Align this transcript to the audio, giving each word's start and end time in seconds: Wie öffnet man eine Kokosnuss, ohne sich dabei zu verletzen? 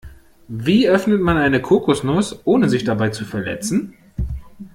Wie 0.47 0.89
öffnet 0.89 1.21
man 1.21 1.37
eine 1.37 1.61
Kokosnuss, 1.61 2.41
ohne 2.45 2.69
sich 2.69 2.83
dabei 2.83 3.09
zu 3.09 3.23
verletzen? 3.23 3.93